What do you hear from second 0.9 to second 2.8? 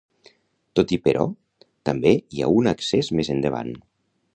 i però, també hi ha un